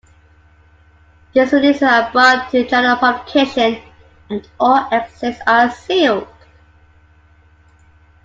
[1.35, 3.85] These witnesses are brought to Janoth Publications
[4.31, 6.27] and all exits are sealed.